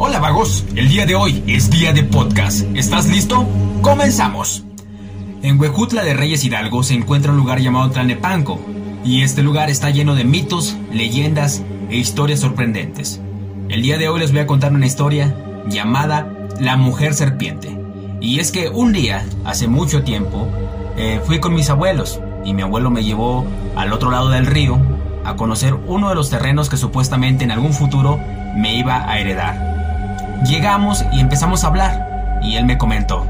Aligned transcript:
Hola 0.00 0.20
vagos, 0.20 0.64
el 0.76 0.88
día 0.88 1.06
de 1.06 1.16
hoy 1.16 1.42
es 1.48 1.70
día 1.70 1.92
de 1.92 2.04
podcast. 2.04 2.64
¿Estás 2.76 3.08
listo? 3.08 3.44
Comenzamos. 3.82 4.62
En 5.42 5.58
Huejutla 5.58 6.04
de 6.04 6.14
Reyes 6.14 6.44
Hidalgo 6.44 6.84
se 6.84 6.94
encuentra 6.94 7.32
un 7.32 7.36
lugar 7.36 7.58
llamado 7.58 7.90
Tlanepanco, 7.90 8.60
y 9.04 9.22
este 9.22 9.42
lugar 9.42 9.70
está 9.70 9.90
lleno 9.90 10.14
de 10.14 10.22
mitos, 10.22 10.76
leyendas 10.92 11.64
e 11.90 11.96
historias 11.96 12.38
sorprendentes. 12.38 13.20
El 13.68 13.82
día 13.82 13.98
de 13.98 14.08
hoy 14.08 14.20
les 14.20 14.30
voy 14.30 14.40
a 14.40 14.46
contar 14.46 14.72
una 14.72 14.86
historia 14.86 15.34
llamada 15.66 16.32
La 16.60 16.76
Mujer 16.76 17.12
Serpiente. 17.12 17.76
Y 18.20 18.38
es 18.38 18.52
que 18.52 18.68
un 18.68 18.92
día, 18.92 19.26
hace 19.44 19.66
mucho 19.66 20.04
tiempo, 20.04 20.46
eh, 20.96 21.20
fui 21.24 21.40
con 21.40 21.54
mis 21.54 21.70
abuelos 21.70 22.20
y 22.44 22.54
mi 22.54 22.62
abuelo 22.62 22.90
me 22.90 23.02
llevó 23.02 23.44
al 23.74 23.92
otro 23.92 24.12
lado 24.12 24.30
del 24.30 24.46
río 24.46 24.78
a 25.24 25.34
conocer 25.34 25.74
uno 25.74 26.08
de 26.08 26.14
los 26.14 26.30
terrenos 26.30 26.68
que 26.68 26.76
supuestamente 26.76 27.42
en 27.42 27.50
algún 27.50 27.72
futuro 27.72 28.20
me 28.56 28.78
iba 28.78 29.10
a 29.10 29.18
heredar. 29.18 29.77
Llegamos 30.46 31.04
y 31.12 31.20
empezamos 31.20 31.64
a 31.64 31.68
hablar 31.68 32.40
y 32.42 32.56
él 32.56 32.64
me 32.64 32.78
comentó, 32.78 33.26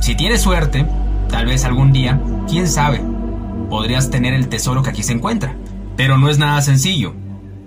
si 0.00 0.14
tienes 0.14 0.40
suerte, 0.40 0.86
tal 1.28 1.46
vez 1.46 1.64
algún 1.64 1.92
día, 1.92 2.20
quién 2.48 2.68
sabe, 2.68 3.00
podrías 3.68 4.10
tener 4.10 4.32
el 4.32 4.48
tesoro 4.48 4.82
que 4.82 4.90
aquí 4.90 5.02
se 5.02 5.12
encuentra. 5.12 5.56
Pero 5.96 6.18
no 6.18 6.30
es 6.30 6.38
nada 6.38 6.62
sencillo, 6.62 7.14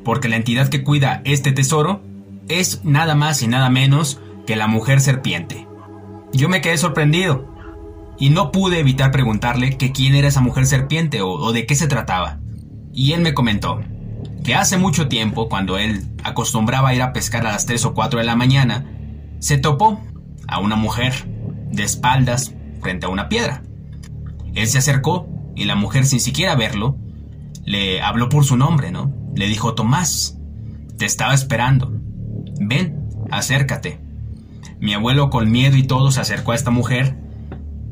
porque 0.04 0.30
la 0.30 0.38
entidad 0.38 0.70
que 0.70 0.84
cuida 0.84 1.22
este 1.26 1.52
tesoro 1.52 2.02
es 2.48 2.84
nada 2.84 3.16
más 3.16 3.42
y 3.44 3.48
nada 3.48 3.70
menos 3.70 4.20
que 4.48 4.56
la 4.56 4.68
mujer 4.68 5.02
serpiente. 5.02 5.68
Yo 6.34 6.50
me 6.50 6.62
quedé 6.62 6.78
sorprendido 6.78 7.54
y 8.18 8.30
no 8.30 8.52
pude 8.52 8.80
evitar 8.80 9.12
preguntarle 9.12 9.78
que 9.78 9.92
quién 9.92 10.16
era 10.16 10.30
esa 10.30 10.42
mujer 10.42 10.66
serpiente 10.66 11.22
o, 11.22 11.32
o 11.32 11.52
de 11.52 11.66
qué 11.66 11.76
se 11.76 11.88
trataba. 11.88 12.40
Y 12.94 13.12
él 13.12 13.22
me 13.22 13.34
comentó, 13.34 13.82
que 14.44 14.56
hace 14.56 14.78
mucho 14.78 15.08
tiempo, 15.08 15.50
cuando 15.50 15.78
él 15.78 16.08
acostumbraba 16.24 16.94
ir 16.94 17.02
a 17.02 17.14
pescar 17.14 17.46
a 17.46 17.52
las 17.52 17.66
3 17.66 17.86
o 17.86 17.94
4 17.94 18.20
de 18.20 18.26
la 18.26 18.36
mañana, 18.36 18.86
se 19.40 19.58
topó 19.58 20.02
a 20.48 20.60
una 20.60 20.76
mujer 20.76 21.14
de 21.72 21.84
espaldas 21.84 22.54
frente 22.82 23.06
a 23.06 23.10
una 23.10 23.30
piedra. 23.30 23.64
Él 24.54 24.68
se 24.68 24.80
acercó 24.80 25.28
y 25.56 25.66
la 25.66 25.76
mujer, 25.76 26.06
sin 26.06 26.20
siquiera 26.20 26.56
verlo, 26.56 26.98
le 27.66 28.02
habló 28.02 28.30
por 28.30 28.44
su 28.44 28.58
nombre, 28.58 28.92
¿no? 28.92 29.14
Le 29.36 29.48
dijo, 29.48 29.76
Tomás, 29.76 30.38
te 30.98 31.06
estaba 31.06 31.34
esperando. 31.34 31.92
Ven, 32.60 33.08
acércate. 33.30 34.00
Mi 34.80 34.94
abuelo 34.94 35.30
con 35.30 35.52
miedo 35.52 35.78
y 35.78 35.84
todo 35.84 36.12
se 36.12 36.22
acercó 36.22 36.52
a 36.52 36.56
esta 36.56 36.72
mujer 36.72 37.18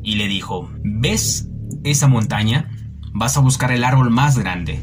y 0.02 0.16
le 0.16 0.28
dijo, 0.28 0.70
¿ves 0.82 1.48
esa 1.84 2.08
montaña? 2.08 2.70
Vas 3.12 3.36
a 3.36 3.40
buscar 3.40 3.72
el 3.72 3.84
árbol 3.84 4.10
más 4.10 4.38
grande. 4.38 4.80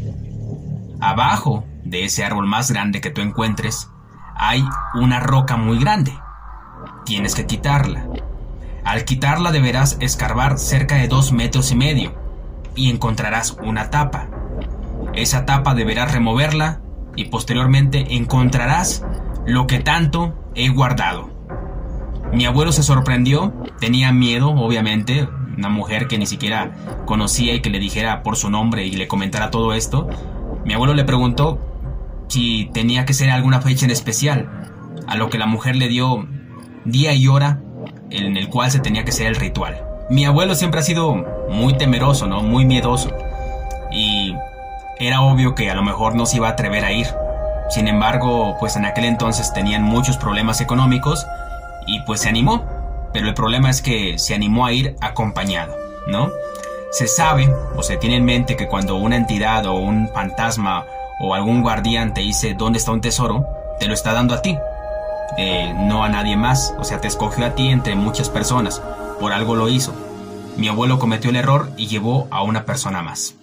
Abajo 1.00 1.64
de 1.84 2.06
ese 2.06 2.26
árbol 2.26 2.48
más 2.48 2.72
grande 2.72 3.02
que 3.02 3.12
tú 3.12 3.22
encuentres, 3.22 3.90
hay 4.36 4.64
una 4.95 5.20
roca 5.20 5.56
muy 5.56 5.80
grande. 5.80 6.17
Tienes 7.06 7.36
que 7.36 7.45
quitarla. 7.45 8.08
Al 8.84 9.06
quitarla 9.06 9.52
deberás 9.52 9.98
escarbar 10.00 10.58
cerca 10.58 10.95
de 10.95 11.08
dos 11.08 11.31
metros 11.31 11.72
y 11.72 11.76
medio 11.76 12.16
y 12.76 12.89
encontrarás 12.89 13.58
una 13.64 13.89
tapa. 13.89 14.28
Esa 15.14 15.45
tapa 15.45 15.76
deberás 15.76 16.12
removerla 16.12 16.81
y 17.16 17.26
posteriormente 17.26 18.16
encontrarás 18.16 19.06
lo 19.45 19.67
que 19.67 19.80
tanto 19.80 20.52
he 20.56 20.70
guardado. 20.70 21.30
Mi 22.34 22.45
abuelo 22.45 22.72
se 22.72 22.84
sorprendió, 22.84 23.54
tenía 23.80 24.11
miedo, 24.11 24.50
obviamente, 24.50 25.28
una 25.58 25.70
mujer 25.70 26.08
que 26.08 26.17
ni 26.17 26.26
siquiera 26.26 26.76
conocía 27.06 27.54
y 27.54 27.61
que 27.61 27.70
le 27.70 27.80
dijera 27.80 28.23
por 28.23 28.36
su 28.36 28.50
nombre 28.50 28.86
y 28.86 28.92
le 28.92 29.08
comentara 29.08 29.50
todo 29.50 29.73
esto, 29.73 30.08
mi 30.68 30.73
abuelo 30.73 30.94
le 30.94 31.06
preguntó 31.06 31.60
si 32.28 32.66
tenía 32.73 33.06
que 33.06 33.14
ser 33.14 33.30
alguna 33.30 33.62
fecha 33.62 33.86
en 33.86 33.92
especial, 33.92 34.50
a 35.08 35.16
lo 35.16 35.30
que 35.30 35.38
la 35.38 35.46
mujer 35.46 35.78
le 35.78 35.88
dio 35.88 36.28
día 36.84 37.14
y 37.14 37.26
hora 37.30 37.62
en 38.10 38.36
el 38.36 38.50
cual 38.50 38.70
se 38.70 38.82
tenía 38.82 39.06
que 39.06 39.12
hacer 39.12 39.28
el 39.28 39.38
ritual. 39.38 39.82
Mi 40.10 40.26
abuelo 40.26 40.56
siempre 40.56 40.82
ha 40.82 40.84
sido 40.84 41.16
muy 41.50 41.78
temeroso, 41.78 42.28
¿no? 42.28 42.44
Muy 42.44 42.66
miedoso. 42.66 43.14
Y 43.94 44.36
era 45.00 45.22
obvio 45.22 45.55
que 45.55 45.72
a 45.72 45.73
lo 45.73 45.83
mejor 45.83 46.16
no 46.16 46.26
se 46.26 46.36
iba 46.36 46.50
a 46.50 46.52
atrever 46.52 46.84
a 46.84 46.92
ir. 46.92 47.08
Sin 47.70 47.88
embargo, 47.88 48.58
pues 48.60 48.76
en 48.76 48.84
aquel 48.84 49.05
entonces 49.05 49.54
tenían 49.54 49.84
muchos 49.84 50.17
problemas 50.17 50.60
económicos 50.60 51.26
y 51.86 52.02
pues 52.02 52.20
se 52.20 52.28
animó. 52.28 52.66
Pero 53.14 53.30
el 53.30 53.34
problema 53.34 53.70
es 53.70 53.82
que 53.82 54.20
se 54.20 54.36
animó 54.36 54.66
a 54.66 54.73
ir 54.73 54.98
acompañado, 54.99 55.73
¿no? 56.08 56.30
Se 56.92 57.08
sabe 57.08 57.53
o 57.75 57.83
se 57.83 57.98
tiene 57.98 58.15
en 58.15 58.25
mente 58.25 58.55
que 58.55 58.67
cuando 58.67 58.95
una 58.95 59.17
entidad 59.17 59.65
o 59.65 59.75
un 59.75 60.09
fantasma 60.09 60.86
o 61.20 61.33
algún 61.33 61.61
guardián 61.61 62.14
te 62.14 62.21
dice 62.21 62.55
dónde 62.58 62.80
está 62.80 62.92
un 62.92 63.02
tesoro, 63.02 63.45
te 63.80 63.87
lo 63.87 63.93
está 63.93 64.14
dando 64.14 64.33
a 64.33 64.42
ti, 64.42 64.58
eh, 65.37 65.73
no 65.75 66.03
a 66.03 66.09
nadie 66.09 66.37
más. 66.37 66.73
O 66.80 66.83
sea, 66.83 67.02
te 67.02 67.08
escogió 67.08 67.45
a 67.45 67.55
ti 67.55 67.70
entre 67.70 67.95
muchas 67.95 68.30
personas. 68.30 68.81
Por 69.20 69.33
algo 69.33 69.55
lo 69.55 69.70
hizo. 69.70 69.93
Mi 70.58 70.67
abuelo 70.67 70.98
cometió 70.98 71.30
el 71.30 71.36
error 71.36 71.70
y 71.77 71.87
llevó 71.87 72.27
a 72.31 72.42
una 72.42 72.65
persona 72.65 73.02
más. 73.02 73.36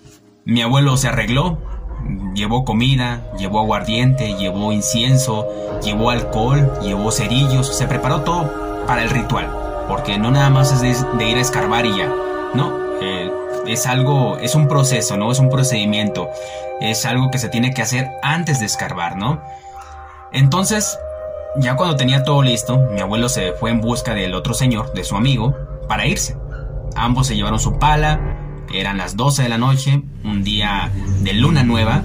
Mi 0.44 0.62
abuelo 0.62 0.96
se 0.96 1.08
arregló, 1.08 1.58
llevó 2.34 2.64
comida, 2.64 3.22
llevó 3.38 3.60
aguardiente, 3.60 4.34
llevó 4.34 4.72
incienso, 4.72 5.48
llevó 5.82 6.10
alcohol, 6.10 6.72
llevó 6.82 7.12
cerillos, 7.12 7.76
se 7.76 7.86
preparó 7.86 8.22
todo 8.22 8.50
para 8.86 9.02
el 9.02 9.10
ritual. 9.10 9.48
Porque 9.88 10.18
no 10.18 10.30
nada 10.30 10.50
más 10.50 10.72
es 10.72 11.06
de, 11.16 11.28
ir 11.28 11.36
a 11.36 11.40
escarbar 11.40 11.86
y 11.86 11.96
ya. 11.96 12.12
No, 12.54 12.72
eh, 13.00 13.30
es 13.66 13.86
algo, 13.86 14.38
es 14.38 14.54
un 14.54 14.68
proceso, 14.68 15.16
¿no? 15.16 15.30
Es 15.32 15.38
un 15.38 15.50
procedimiento. 15.50 16.28
Es 16.80 17.04
algo 17.06 17.30
que 17.30 17.38
se 17.38 17.48
tiene 17.48 17.72
que 17.72 17.82
hacer 17.82 18.10
antes 18.22 18.60
de 18.60 18.66
escarbar, 18.66 19.16
¿no? 19.16 19.40
Entonces, 20.32 20.98
ya 21.56 21.76
cuando 21.76 21.96
tenía 21.96 22.24
todo 22.24 22.42
listo, 22.42 22.78
mi 22.92 23.00
abuelo 23.00 23.28
se 23.28 23.52
fue 23.52 23.70
en 23.70 23.80
busca 23.80 24.14
del 24.14 24.34
otro 24.34 24.54
señor, 24.54 24.92
de 24.92 25.04
su 25.04 25.16
amigo, 25.16 25.54
para 25.88 26.06
irse. 26.06 26.36
Ambos 26.96 27.28
se 27.28 27.36
llevaron 27.36 27.60
su 27.60 27.78
pala, 27.78 28.20
eran 28.72 28.98
las 28.98 29.16
12 29.16 29.44
de 29.44 29.48
la 29.48 29.58
noche, 29.58 30.02
un 30.24 30.42
día 30.42 30.90
de 31.20 31.32
luna 31.32 31.62
nueva, 31.62 32.02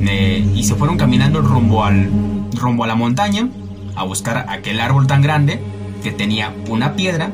eh, 0.00 0.46
y 0.54 0.64
se 0.64 0.74
fueron 0.74 0.96
caminando 0.96 1.40
rumbo, 1.40 1.84
al, 1.84 2.08
rumbo 2.54 2.84
a 2.84 2.86
la 2.86 2.94
montaña 2.94 3.48
a 3.96 4.04
buscar 4.04 4.46
aquel 4.48 4.80
árbol 4.80 5.06
tan 5.06 5.22
grande 5.22 5.60
que 6.02 6.12
tenía 6.12 6.54
una 6.68 6.94
piedra 6.94 7.30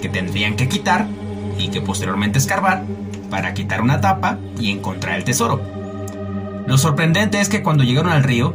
que 0.00 0.08
tendrían 0.08 0.56
que 0.56 0.68
quitar 0.68 1.06
y 1.58 1.68
que 1.68 1.80
posteriormente 1.80 2.38
escarbar 2.38 2.82
para 3.30 3.54
quitar 3.54 3.80
una 3.80 4.00
tapa 4.00 4.38
y 4.58 4.70
encontrar 4.70 5.16
el 5.16 5.24
tesoro. 5.24 5.60
Lo 6.66 6.78
sorprendente 6.78 7.40
es 7.40 7.48
que 7.48 7.62
cuando 7.62 7.84
llegaron 7.84 8.12
al 8.12 8.22
río, 8.22 8.54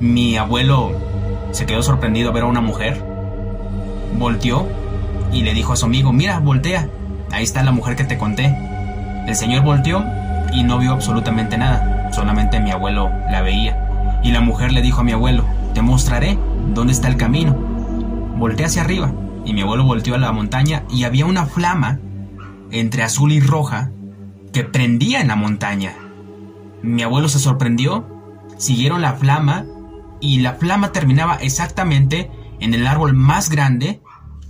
mi 0.00 0.36
abuelo 0.36 0.92
se 1.52 1.66
quedó 1.66 1.82
sorprendido 1.82 2.30
a 2.30 2.32
ver 2.32 2.44
a 2.44 2.46
una 2.46 2.60
mujer, 2.60 3.02
volteó 4.18 4.68
y 5.32 5.42
le 5.42 5.54
dijo 5.54 5.72
a 5.72 5.76
su 5.76 5.86
amigo, 5.86 6.12
mira, 6.12 6.38
voltea, 6.38 6.88
ahí 7.30 7.44
está 7.44 7.62
la 7.62 7.72
mujer 7.72 7.96
que 7.96 8.04
te 8.04 8.18
conté. 8.18 8.54
El 9.26 9.36
señor 9.36 9.62
volteó 9.62 10.04
y 10.52 10.64
no 10.64 10.78
vio 10.78 10.92
absolutamente 10.92 11.56
nada, 11.56 12.10
solamente 12.12 12.60
mi 12.60 12.70
abuelo 12.70 13.10
la 13.30 13.42
veía. 13.42 14.20
Y 14.22 14.32
la 14.32 14.40
mujer 14.40 14.72
le 14.72 14.82
dijo 14.82 15.00
a 15.00 15.04
mi 15.04 15.12
abuelo, 15.12 15.44
te 15.74 15.82
mostraré 15.82 16.38
dónde 16.74 16.92
está 16.92 17.08
el 17.08 17.16
camino. 17.16 17.54
Voltea 18.36 18.66
hacia 18.66 18.82
arriba 18.82 19.12
y 19.44 19.52
mi 19.52 19.62
abuelo 19.62 19.84
volteó 19.84 20.14
a 20.14 20.18
la 20.18 20.32
montaña 20.32 20.84
y 20.90 21.04
había 21.04 21.26
una 21.26 21.46
flama 21.46 21.98
entre 22.70 23.02
azul 23.02 23.32
y 23.32 23.40
roja 23.40 23.90
que 24.52 24.64
prendía 24.64 25.20
en 25.20 25.28
la 25.28 25.36
montaña. 25.36 25.94
Mi 26.82 27.02
abuelo 27.02 27.28
se 27.28 27.38
sorprendió, 27.38 28.06
siguieron 28.58 29.02
la 29.02 29.14
flama 29.14 29.66
y 30.20 30.40
la 30.40 30.54
flama 30.54 30.92
terminaba 30.92 31.36
exactamente 31.36 32.30
en 32.60 32.74
el 32.74 32.86
árbol 32.86 33.14
más 33.14 33.50
grande. 33.50 34.00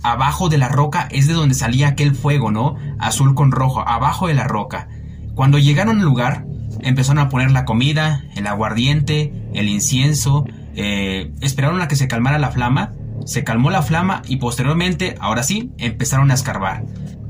Abajo 0.03 0.49
de 0.49 0.57
la 0.57 0.67
roca 0.67 1.07
es 1.09 1.27
de 1.27 1.33
donde 1.33 1.55
salía 1.55 1.87
aquel 1.87 2.15
fuego, 2.15 2.51
¿no? 2.51 2.75
Azul 2.99 3.35
con 3.35 3.51
rojo, 3.51 3.87
abajo 3.87 4.27
de 4.27 4.33
la 4.33 4.43
roca. 4.43 4.89
Cuando 5.33 5.57
llegaron 5.57 5.99
al 5.99 6.05
lugar, 6.05 6.45
empezaron 6.81 7.19
a 7.19 7.29
poner 7.29 7.51
la 7.51 7.65
comida, 7.65 8.23
el 8.35 8.47
aguardiente, 8.47 9.33
el 9.53 9.69
incienso, 9.69 10.45
eh, 10.75 11.31
esperaron 11.39 11.81
a 11.81 11.87
que 11.87 11.95
se 11.95 12.07
calmara 12.07 12.37
la 12.37 12.51
flama 12.51 12.91
se 13.25 13.43
calmó 13.43 13.69
la 13.69 13.81
flama 13.81 14.21
y 14.27 14.37
posteriormente, 14.37 15.15
ahora 15.19 15.43
sí, 15.43 15.71
empezaron 15.77 16.31
a 16.31 16.33
escarbar. 16.33 16.83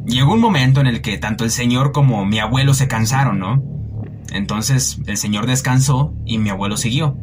Llegó 0.05 0.33
un 0.33 0.41
momento 0.41 0.81
en 0.81 0.87
el 0.87 1.01
que 1.01 1.17
tanto 1.17 1.43
el 1.43 1.51
señor 1.51 1.91
como 1.91 2.25
mi 2.25 2.39
abuelo 2.39 2.73
se 2.73 2.87
cansaron, 2.87 3.39
¿no? 3.39 3.63
Entonces 4.31 4.99
el 5.05 5.17
señor 5.17 5.45
descansó 5.45 6.13
y 6.25 6.39
mi 6.39 6.49
abuelo 6.49 6.75
siguió. 6.77 7.17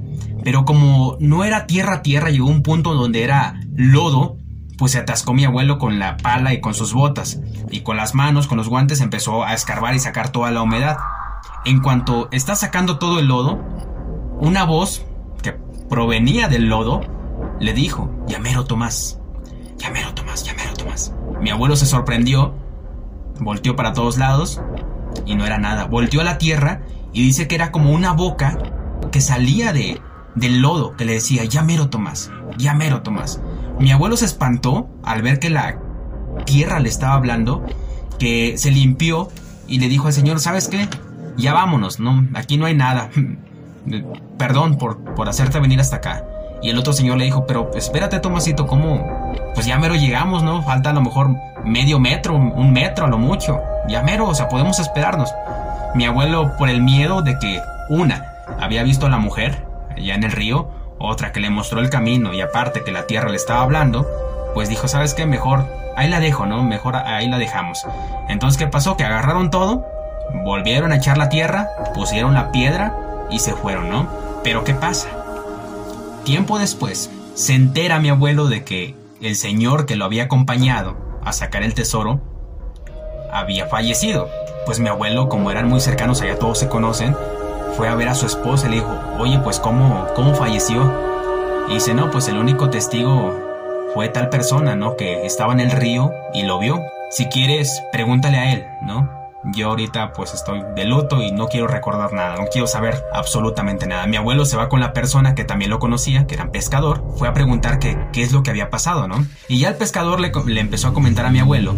Pero 0.44 0.64
como 0.64 1.16
no 1.20 1.44
era 1.44 1.66
tierra 1.66 1.96
a 1.96 2.02
tierra, 2.02 2.30
llegó 2.30 2.48
un 2.48 2.62
punto 2.62 2.94
donde 2.94 3.22
era 3.24 3.60
lodo, 3.74 4.38
pues 4.78 4.92
se 4.92 4.98
atascó 4.98 5.34
mi 5.34 5.44
abuelo 5.44 5.78
con 5.78 5.98
la 5.98 6.16
pala 6.16 6.54
y 6.54 6.60
con 6.60 6.72
sus 6.72 6.94
botas. 6.94 7.40
Y 7.70 7.80
con 7.80 7.96
las 7.96 8.14
manos, 8.14 8.46
con 8.46 8.56
los 8.56 8.68
guantes, 8.68 9.00
empezó 9.00 9.44
a 9.44 9.52
escarbar 9.52 9.94
y 9.94 9.98
sacar 9.98 10.30
toda 10.30 10.50
la 10.50 10.62
humedad. 10.62 10.96
En 11.64 11.80
cuanto 11.80 12.28
está 12.32 12.54
sacando 12.54 12.98
todo 12.98 13.18
el 13.18 13.26
lodo, 13.26 13.62
una 14.38 14.64
voz 14.64 15.04
que 15.42 15.52
provenía 15.90 16.48
del 16.48 16.68
lodo 16.68 17.02
le 17.60 17.74
dijo, 17.74 18.10
llamero 18.26 18.64
Tomás, 18.64 19.20
llamero 19.76 20.14
Tomás, 20.14 20.44
llamero 20.44 20.72
Tomás. 20.74 21.12
Mi 21.40 21.50
abuelo 21.50 21.76
se 21.76 21.86
sorprendió, 21.86 22.54
volteó 23.38 23.76
para 23.76 23.92
todos 23.92 24.18
lados 24.18 24.60
y 25.26 25.34
no 25.34 25.46
era 25.46 25.58
nada. 25.58 25.84
Volteó 25.84 26.22
a 26.22 26.24
la 26.24 26.38
tierra 26.38 26.82
y 27.12 27.22
dice 27.22 27.46
que 27.46 27.54
era 27.54 27.70
como 27.70 27.92
una 27.92 28.12
boca 28.12 28.58
que 29.12 29.20
salía 29.20 29.72
de, 29.72 30.00
del 30.34 30.60
lodo 30.60 30.96
que 30.96 31.04
le 31.04 31.14
decía, 31.14 31.44
ya 31.44 31.62
mero 31.62 31.90
Tomás, 31.90 32.30
ya 32.56 32.74
mero 32.74 33.02
Tomás. 33.02 33.40
Mi 33.78 33.92
abuelo 33.92 34.16
se 34.16 34.24
espantó 34.24 34.88
al 35.02 35.22
ver 35.22 35.38
que 35.38 35.50
la 35.50 35.78
tierra 36.46 36.80
le 36.80 36.88
estaba 36.88 37.14
hablando, 37.14 37.64
que 38.18 38.56
se 38.56 38.70
limpió 38.70 39.28
y 39.68 39.78
le 39.80 39.88
dijo 39.88 40.06
al 40.06 40.12
Señor, 40.12 40.40
¿sabes 40.40 40.68
qué? 40.68 40.88
Ya 41.36 41.52
vámonos, 41.52 42.00
no, 42.00 42.26
aquí 42.34 42.56
no 42.56 42.66
hay 42.66 42.74
nada. 42.74 43.10
Perdón 44.38 44.78
por, 44.78 45.14
por 45.14 45.28
hacerte 45.28 45.60
venir 45.60 45.80
hasta 45.80 45.96
acá. 45.96 46.24
Y 46.62 46.70
el 46.70 46.78
otro 46.78 46.92
señor 46.92 47.16
le 47.18 47.24
dijo, 47.24 47.46
pero 47.46 47.70
espérate 47.74 48.20
Tomasito, 48.20 48.66
¿cómo? 48.66 49.32
Pues 49.54 49.66
ya 49.66 49.78
mero 49.78 49.94
llegamos, 49.94 50.42
¿no? 50.42 50.62
Falta 50.62 50.90
a 50.90 50.92
lo 50.92 51.00
mejor 51.00 51.30
medio 51.64 51.98
metro, 51.98 52.34
un 52.34 52.72
metro 52.72 53.06
a 53.06 53.08
lo 53.08 53.18
mucho. 53.18 53.60
Ya 53.88 54.02
mero, 54.02 54.28
o 54.28 54.34
sea, 54.34 54.48
podemos 54.48 54.78
esperarnos. 54.78 55.32
Mi 55.94 56.04
abuelo, 56.04 56.56
por 56.58 56.68
el 56.68 56.82
miedo 56.82 57.22
de 57.22 57.38
que, 57.38 57.60
una, 57.88 58.24
había 58.60 58.82
visto 58.82 59.06
a 59.06 59.10
la 59.10 59.18
mujer 59.18 59.64
allá 59.96 60.14
en 60.14 60.24
el 60.24 60.32
río, 60.32 60.68
otra 60.98 61.32
que 61.32 61.40
le 61.40 61.50
mostró 61.50 61.80
el 61.80 61.90
camino 61.90 62.32
y 62.34 62.40
aparte 62.42 62.84
que 62.84 62.92
la 62.92 63.06
tierra 63.06 63.30
le 63.30 63.36
estaba 63.36 63.62
hablando, 63.62 64.06
pues 64.54 64.68
dijo, 64.68 64.86
¿sabes 64.86 65.14
qué? 65.14 65.26
Mejor 65.26 65.64
ahí 65.96 66.08
la 66.08 66.20
dejo, 66.20 66.46
¿no? 66.46 66.62
Mejor 66.62 66.96
ahí 66.96 67.28
la 67.28 67.38
dejamos. 67.38 67.86
Entonces, 68.28 68.58
¿qué 68.58 68.66
pasó? 68.66 68.96
Que 68.96 69.04
agarraron 69.04 69.50
todo, 69.50 69.86
volvieron 70.44 70.92
a 70.92 70.96
echar 70.96 71.18
la 71.18 71.28
tierra, 71.28 71.68
pusieron 71.94 72.34
la 72.34 72.52
piedra 72.52 72.94
y 73.30 73.38
se 73.38 73.54
fueron, 73.54 73.88
¿no? 73.88 74.08
Pero 74.44 74.62
¿qué 74.64 74.74
pasa? 74.74 75.08
Tiempo 76.24 76.58
después, 76.58 77.10
se 77.34 77.54
entera 77.54 78.00
mi 78.00 78.10
abuelo 78.10 78.48
de 78.48 78.64
que 78.64 78.94
el 79.22 79.36
señor 79.36 79.86
que 79.86 79.96
lo 79.96 80.04
había 80.04 80.24
acompañado 80.24 80.96
a 81.24 81.32
sacar 81.32 81.62
el 81.62 81.74
tesoro 81.74 82.20
había 83.32 83.66
fallecido. 83.66 84.28
Pues 84.66 84.80
mi 84.80 84.88
abuelo, 84.88 85.28
como 85.28 85.50
eran 85.50 85.68
muy 85.68 85.80
cercanos, 85.80 86.20
allá 86.20 86.38
todos 86.38 86.58
se 86.58 86.68
conocen, 86.68 87.16
fue 87.76 87.88
a 87.88 87.94
ver 87.94 88.08
a 88.08 88.14
su 88.14 88.26
esposa 88.26 88.66
y 88.66 88.70
le 88.70 88.76
dijo, 88.76 88.94
oye, 89.18 89.38
pues 89.38 89.58
¿cómo, 89.58 90.06
cómo 90.14 90.34
falleció? 90.34 90.92
Y 91.68 91.74
dice, 91.74 91.94
no, 91.94 92.10
pues 92.10 92.28
el 92.28 92.36
único 92.36 92.68
testigo 92.68 93.34
fue 93.94 94.08
tal 94.08 94.28
persona, 94.28 94.76
¿no? 94.76 94.96
Que 94.96 95.24
estaba 95.24 95.52
en 95.52 95.60
el 95.60 95.70
río 95.70 96.12
y 96.34 96.42
lo 96.42 96.58
vio. 96.58 96.80
Si 97.10 97.26
quieres, 97.26 97.82
pregúntale 97.92 98.38
a 98.38 98.52
él, 98.52 98.66
¿no? 98.82 99.19
Yo 99.42 99.68
ahorita 99.68 100.12
pues 100.12 100.34
estoy 100.34 100.60
de 100.76 100.84
luto 100.84 101.22
y 101.22 101.32
no 101.32 101.46
quiero 101.46 101.66
recordar 101.66 102.12
nada, 102.12 102.36
no 102.36 102.46
quiero 102.52 102.66
saber 102.66 103.02
absolutamente 103.14 103.86
nada. 103.86 104.06
Mi 104.06 104.16
abuelo 104.16 104.44
se 104.44 104.56
va 104.56 104.68
con 104.68 104.80
la 104.80 104.92
persona 104.92 105.34
que 105.34 105.44
también 105.44 105.70
lo 105.70 105.78
conocía, 105.78 106.26
que 106.26 106.34
era 106.34 106.44
un 106.44 106.50
pescador, 106.50 107.02
fue 107.16 107.26
a 107.26 107.32
preguntar 107.32 107.78
qué 107.78 107.96
es 108.14 108.32
lo 108.32 108.42
que 108.42 108.50
había 108.50 108.68
pasado, 108.68 109.08
¿no? 109.08 109.24
Y 109.48 109.58
ya 109.60 109.70
el 109.70 109.76
pescador 109.76 110.20
le, 110.20 110.30
le 110.46 110.60
empezó 110.60 110.88
a 110.88 110.92
comentar 110.92 111.24
a 111.24 111.30
mi 111.30 111.38
abuelo 111.38 111.74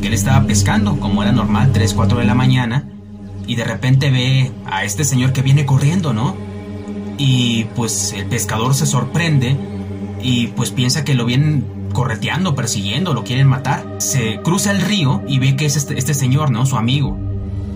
que 0.00 0.08
él 0.08 0.14
estaba 0.14 0.46
pescando, 0.46 0.98
como 0.98 1.22
era 1.22 1.32
normal, 1.32 1.72
3, 1.72 1.92
4 1.92 2.18
de 2.18 2.24
la 2.24 2.34
mañana, 2.34 2.88
y 3.46 3.56
de 3.56 3.64
repente 3.64 4.10
ve 4.10 4.52
a 4.66 4.84
este 4.84 5.04
señor 5.04 5.32
que 5.32 5.42
viene 5.42 5.66
corriendo, 5.66 6.14
¿no? 6.14 6.36
Y 7.18 7.64
pues 7.76 8.14
el 8.14 8.26
pescador 8.26 8.74
se 8.74 8.86
sorprende 8.86 9.56
y 10.22 10.48
pues 10.48 10.70
piensa 10.70 11.04
que 11.04 11.14
lo 11.14 11.26
vienen 11.26 11.64
correteando, 11.94 12.54
persiguiendo, 12.54 13.14
lo 13.14 13.24
quieren 13.24 13.46
matar. 13.46 13.82
Se 13.96 14.40
cruza 14.42 14.70
el 14.70 14.82
río 14.82 15.22
y 15.26 15.38
ve 15.38 15.56
que 15.56 15.64
es 15.64 15.76
este, 15.76 15.96
este, 15.96 16.12
señor, 16.12 16.50
¿no? 16.50 16.66
Su 16.66 16.76
amigo. 16.76 17.16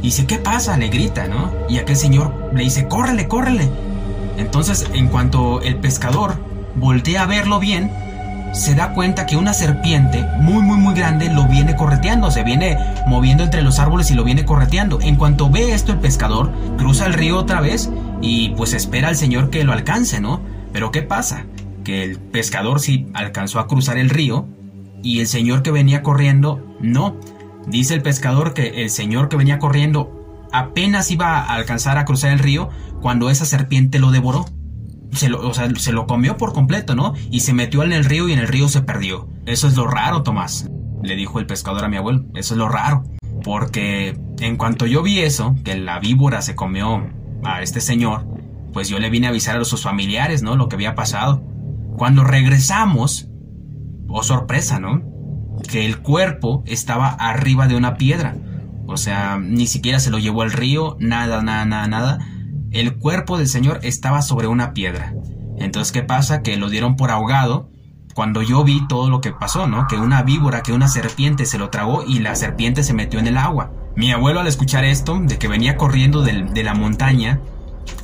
Y 0.02 0.06
dice, 0.06 0.26
¿qué 0.26 0.36
pasa? 0.36 0.76
Le 0.76 0.88
grita, 0.88 1.26
¿no? 1.26 1.50
Y 1.70 1.78
aquel 1.78 1.96
señor 1.96 2.50
le 2.54 2.64
dice, 2.64 2.86
córrele, 2.86 3.26
córrele. 3.26 3.70
Entonces, 4.36 4.86
en 4.92 5.08
cuanto 5.08 5.62
el 5.62 5.76
pescador 5.76 6.36
voltea 6.76 7.22
a 7.22 7.26
verlo 7.26 7.58
bien, 7.58 7.90
se 8.52 8.74
da 8.74 8.92
cuenta 8.92 9.26
que 9.26 9.36
una 9.36 9.52
serpiente 9.52 10.24
muy, 10.38 10.62
muy, 10.62 10.76
muy 10.76 10.94
grande 10.94 11.30
lo 11.30 11.46
viene 11.46 11.76
correteando, 11.76 12.30
se 12.30 12.44
viene 12.44 12.76
moviendo 13.06 13.44
entre 13.44 13.62
los 13.62 13.78
árboles 13.78 14.10
y 14.10 14.14
lo 14.14 14.24
viene 14.24 14.44
correteando. 14.44 15.00
En 15.00 15.16
cuanto 15.16 15.50
ve 15.50 15.72
esto 15.72 15.92
el 15.92 15.98
pescador, 15.98 16.50
cruza 16.76 17.06
el 17.06 17.14
río 17.14 17.38
otra 17.38 17.60
vez 17.60 17.90
y 18.20 18.50
pues 18.50 18.72
espera 18.74 19.08
al 19.08 19.16
señor 19.16 19.50
que 19.50 19.64
lo 19.64 19.72
alcance, 19.72 20.20
¿no? 20.20 20.40
Pero 20.72 20.90
¿qué 20.90 21.02
pasa? 21.02 21.44
El 21.88 22.18
pescador 22.18 22.80
sí 22.80 23.06
alcanzó 23.14 23.60
a 23.60 23.66
cruzar 23.66 23.98
el 23.98 24.10
río 24.10 24.46
y 25.02 25.20
el 25.20 25.26
señor 25.26 25.62
que 25.62 25.70
venía 25.70 26.02
corriendo 26.02 26.64
no. 26.80 27.16
Dice 27.66 27.94
el 27.94 28.02
pescador 28.02 28.54
que 28.54 28.82
el 28.82 28.90
señor 28.90 29.28
que 29.28 29.36
venía 29.36 29.58
corriendo 29.58 30.46
apenas 30.52 31.10
iba 31.10 31.38
a 31.38 31.54
alcanzar 31.54 31.98
a 31.98 32.04
cruzar 32.04 32.32
el 32.32 32.38
río 32.38 32.70
cuando 33.00 33.30
esa 33.30 33.44
serpiente 33.44 33.98
lo 33.98 34.10
devoró. 34.10 34.46
Se 35.12 35.28
lo, 35.28 35.46
o 35.46 35.54
sea, 35.54 35.70
se 35.76 35.92
lo 35.92 36.06
comió 36.06 36.36
por 36.36 36.52
completo, 36.52 36.94
¿no? 36.94 37.14
Y 37.30 37.40
se 37.40 37.54
metió 37.54 37.82
en 37.82 37.92
el 37.92 38.04
río 38.04 38.28
y 38.28 38.32
en 38.32 38.38
el 38.38 38.48
río 38.48 38.68
se 38.68 38.82
perdió. 38.82 39.28
Eso 39.46 39.66
es 39.68 39.76
lo 39.76 39.86
raro, 39.86 40.22
Tomás, 40.22 40.68
le 41.02 41.16
dijo 41.16 41.38
el 41.38 41.46
pescador 41.46 41.84
a 41.84 41.88
mi 41.88 41.96
abuelo. 41.96 42.24
Eso 42.34 42.54
es 42.54 42.58
lo 42.58 42.68
raro. 42.68 43.04
Porque 43.42 44.18
en 44.40 44.56
cuanto 44.56 44.86
yo 44.86 45.02
vi 45.02 45.20
eso, 45.20 45.54
que 45.64 45.76
la 45.76 45.98
víbora 46.00 46.42
se 46.42 46.54
comió 46.54 47.06
a 47.44 47.62
este 47.62 47.80
señor, 47.80 48.26
pues 48.72 48.88
yo 48.88 48.98
le 48.98 49.10
vine 49.10 49.26
a 49.26 49.30
avisar 49.30 49.58
a 49.58 49.64
sus 49.64 49.82
familiares, 49.82 50.42
¿no? 50.42 50.56
Lo 50.56 50.68
que 50.68 50.76
había 50.76 50.94
pasado. 50.94 51.42
Cuando 51.98 52.22
regresamos, 52.22 53.28
oh 54.06 54.22
sorpresa, 54.22 54.78
¿no? 54.78 55.02
Que 55.68 55.84
el 55.84 55.98
cuerpo 55.98 56.62
estaba 56.64 57.08
arriba 57.08 57.66
de 57.66 57.74
una 57.74 57.96
piedra. 57.96 58.36
O 58.86 58.96
sea, 58.96 59.38
ni 59.38 59.66
siquiera 59.66 59.98
se 59.98 60.12
lo 60.12 60.20
llevó 60.20 60.42
al 60.42 60.52
río, 60.52 60.96
nada, 61.00 61.42
nada, 61.42 61.64
nada, 61.64 61.88
nada. 61.88 62.18
El 62.70 62.98
cuerpo 62.98 63.36
del 63.36 63.48
Señor 63.48 63.80
estaba 63.82 64.22
sobre 64.22 64.46
una 64.46 64.74
piedra. 64.74 65.12
Entonces, 65.58 65.90
¿qué 65.90 66.04
pasa? 66.04 66.40
Que 66.42 66.56
lo 66.56 66.70
dieron 66.70 66.94
por 66.94 67.10
ahogado 67.10 67.68
cuando 68.14 68.42
yo 68.42 68.62
vi 68.62 68.86
todo 68.86 69.10
lo 69.10 69.20
que 69.20 69.32
pasó, 69.32 69.66
¿no? 69.66 69.88
Que 69.88 69.96
una 69.96 70.22
víbora, 70.22 70.62
que 70.62 70.72
una 70.72 70.86
serpiente 70.86 71.46
se 71.46 71.58
lo 71.58 71.68
tragó 71.68 72.04
y 72.06 72.20
la 72.20 72.36
serpiente 72.36 72.84
se 72.84 72.94
metió 72.94 73.18
en 73.18 73.26
el 73.26 73.38
agua. 73.38 73.72
Mi 73.96 74.12
abuelo 74.12 74.38
al 74.38 74.46
escuchar 74.46 74.84
esto, 74.84 75.18
de 75.20 75.36
que 75.36 75.48
venía 75.48 75.76
corriendo 75.76 76.22
de 76.22 76.62
la 76.62 76.74
montaña, 76.74 77.40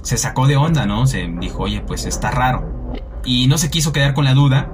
se 0.02 0.16
sacó 0.16 0.48
de 0.48 0.56
onda, 0.56 0.84
¿no? 0.84 1.06
Se 1.06 1.28
dijo, 1.28 1.62
oye, 1.62 1.80
pues 1.80 2.06
está 2.06 2.32
raro 2.32 2.83
y 3.24 3.46
no 3.46 3.58
se 3.58 3.70
quiso 3.70 3.92
quedar 3.92 4.14
con 4.14 4.24
la 4.24 4.34
duda. 4.34 4.70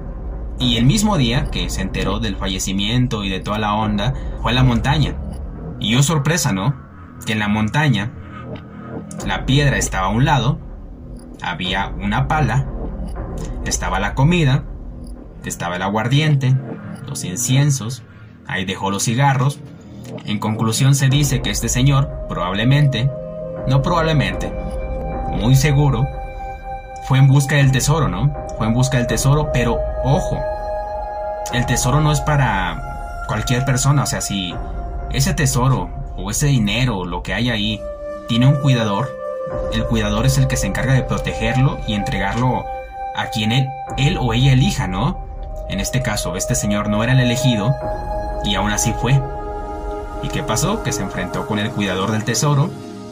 Y 0.59 0.77
el 0.77 0.85
mismo 0.85 1.17
día 1.17 1.49
que 1.49 1.69
se 1.69 1.81
enteró 1.81 2.19
del 2.19 2.35
fallecimiento 2.35 3.23
y 3.23 3.29
de 3.29 3.39
toda 3.39 3.57
la 3.57 3.73
onda, 3.73 4.13
fue 4.41 4.51
a 4.51 4.55
la 4.55 4.63
montaña. 4.63 5.15
Y 5.79 5.93
yo 5.93 6.03
sorpresa, 6.03 6.51
¿no? 6.51 6.75
Que 7.25 7.33
en 7.33 7.39
la 7.39 7.47
montaña 7.47 8.11
la 9.25 9.45
piedra 9.45 9.77
estaba 9.77 10.07
a 10.07 10.11
un 10.11 10.25
lado, 10.25 10.59
había 11.41 11.89
una 11.89 12.27
pala, 12.27 12.67
estaba 13.65 13.99
la 13.99 14.13
comida, 14.13 14.63
estaba 15.45 15.77
el 15.77 15.81
aguardiente, 15.81 16.55
los 17.07 17.23
inciensos, 17.23 18.03
ahí 18.47 18.65
dejó 18.65 18.91
los 18.91 19.03
cigarros. 19.03 19.59
En 20.25 20.39
conclusión 20.39 20.93
se 20.93 21.09
dice 21.09 21.41
que 21.41 21.49
este 21.49 21.69
señor 21.69 22.09
probablemente, 22.27 23.09
no 23.67 23.81
probablemente, 23.81 24.53
muy 25.31 25.55
seguro, 25.55 26.05
fue 27.03 27.17
en 27.17 27.27
busca 27.27 27.55
del 27.55 27.71
tesoro, 27.71 28.07
¿no? 28.07 28.33
Fue 28.57 28.67
en 28.67 28.73
busca 28.73 28.97
del 28.97 29.07
tesoro, 29.07 29.51
pero 29.51 29.79
ojo, 30.03 30.39
el 31.53 31.65
tesoro 31.65 32.01
no 32.01 32.11
es 32.11 32.21
para 32.21 33.25
cualquier 33.27 33.65
persona, 33.65 34.03
o 34.03 34.05
sea, 34.05 34.21
si 34.21 34.53
ese 35.11 35.33
tesoro 35.33 35.89
o 36.15 36.31
ese 36.31 36.47
dinero 36.47 37.05
lo 37.05 37.23
que 37.23 37.33
hay 37.33 37.49
ahí 37.49 37.81
tiene 38.27 38.47
un 38.47 38.55
cuidador, 38.61 39.09
el 39.73 39.85
cuidador 39.85 40.25
es 40.25 40.37
el 40.37 40.47
que 40.47 40.57
se 40.57 40.67
encarga 40.67 40.93
de 40.93 41.03
protegerlo 41.03 41.79
y 41.87 41.93
entregarlo 41.93 42.63
a 43.15 43.27
quien 43.27 43.51
él, 43.51 43.67
él 43.97 44.17
o 44.19 44.33
ella 44.33 44.53
elija, 44.53 44.87
¿no? 44.87 45.25
En 45.69 45.79
este 45.79 46.01
caso, 46.01 46.35
este 46.35 46.55
señor 46.55 46.89
no 46.89 47.03
era 47.03 47.13
el 47.13 47.19
elegido 47.19 47.75
y 48.43 48.55
aún 48.55 48.71
así 48.71 48.93
fue. 48.93 49.19
¿Y 50.23 50.29
qué 50.29 50.43
pasó? 50.43 50.83
Que 50.83 50.91
se 50.91 51.01
enfrentó 51.01 51.47
con 51.47 51.59
el 51.59 51.71
cuidador 51.71 52.11
del 52.11 52.23
tesoro, 52.23 52.69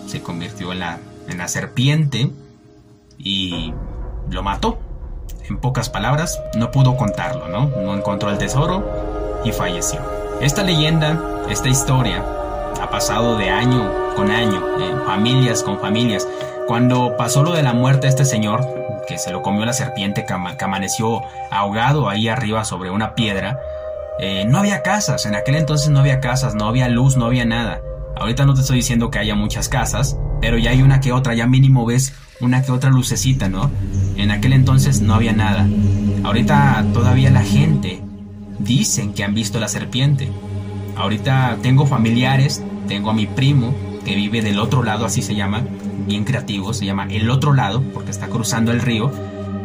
se 0.07 0.21
convirtió 0.21 0.71
en 0.71 0.79
la, 0.79 0.99
en 1.27 1.37
la 1.37 1.47
serpiente 1.47 2.29
y 3.19 3.73
lo 4.29 4.41
mató. 4.41 4.79
En 5.47 5.57
pocas 5.57 5.89
palabras, 5.89 6.41
no 6.55 6.71
pudo 6.71 6.95
contarlo, 6.95 7.47
¿no? 7.47 7.71
No 7.81 7.95
encontró 7.95 8.29
el 8.29 8.37
tesoro 8.37 9.41
y 9.43 9.51
falleció. 9.51 9.99
Esta 10.41 10.63
leyenda, 10.63 11.19
esta 11.49 11.69
historia, 11.69 12.23
ha 12.81 12.89
pasado 12.89 13.37
de 13.37 13.49
año 13.49 13.91
con 14.15 14.31
año, 14.31 14.63
familias 15.05 15.63
con 15.63 15.79
familias. 15.79 16.27
Cuando 16.67 17.17
pasó 17.17 17.43
lo 17.43 17.53
de 17.53 17.63
la 17.63 17.73
muerte 17.73 18.01
de 18.01 18.09
este 18.09 18.25
señor, 18.25 18.65
que 19.07 19.17
se 19.17 19.31
lo 19.31 19.41
comió 19.41 19.65
la 19.65 19.73
serpiente, 19.73 20.25
que, 20.25 20.33
amaneció 20.33 21.21
ahogado 21.51 22.09
ahí 22.09 22.27
arriba 22.27 22.63
sobre 22.63 22.91
una 22.91 23.15
piedra, 23.15 23.59
eh, 24.19 24.45
no 24.45 24.59
había 24.59 24.83
casas, 24.83 25.25
en 25.25 25.35
aquel 25.35 25.55
entonces 25.55 25.89
no 25.89 25.99
había 25.99 26.19
casas, 26.19 26.53
no 26.53 26.67
había 26.67 26.89
luz, 26.89 27.17
no 27.17 27.25
había 27.25 27.45
nada. 27.45 27.81
Ahorita 28.19 28.45
no 28.45 28.53
te 28.53 28.61
estoy 28.61 28.77
diciendo 28.77 29.09
que 29.09 29.19
haya 29.19 29.35
muchas 29.35 29.69
casas, 29.69 30.17
pero 30.41 30.57
ya 30.57 30.71
hay 30.71 30.81
una 30.81 30.99
que 30.99 31.11
otra, 31.11 31.33
ya 31.33 31.47
mínimo 31.47 31.85
ves 31.85 32.13
una 32.41 32.61
que 32.61 32.71
otra 32.71 32.89
lucecita, 32.89 33.49
¿no? 33.49 33.71
En 34.15 34.31
aquel 34.31 34.53
entonces 34.53 35.01
no 35.01 35.13
había 35.13 35.33
nada. 35.33 35.67
Ahorita 36.23 36.85
todavía 36.93 37.29
la 37.29 37.43
gente 37.43 38.01
dicen 38.59 39.13
que 39.13 39.23
han 39.23 39.33
visto 39.33 39.59
la 39.59 39.67
serpiente. 39.67 40.29
Ahorita 40.95 41.57
tengo 41.61 41.85
familiares, 41.85 42.63
tengo 42.87 43.09
a 43.09 43.13
mi 43.13 43.25
primo 43.25 43.73
que 44.03 44.15
vive 44.15 44.41
del 44.41 44.59
otro 44.59 44.83
lado, 44.83 45.05
así 45.05 45.21
se 45.21 45.35
llama, 45.35 45.63
bien 46.05 46.23
creativo, 46.25 46.73
se 46.73 46.85
llama 46.85 47.07
el 47.09 47.29
otro 47.29 47.53
lado, 47.53 47.81
porque 47.93 48.11
está 48.11 48.27
cruzando 48.27 48.71
el 48.71 48.81
río. 48.81 49.11